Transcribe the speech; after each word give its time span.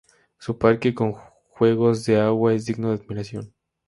Su 0.39 0.57
parque 0.57 0.95
con 0.95 1.11
juegos 1.11 2.05
de 2.05 2.17
agua 2.19 2.55
es 2.55 2.65
digno 2.65 2.87
de 2.89 2.95
admiración. 3.03 3.53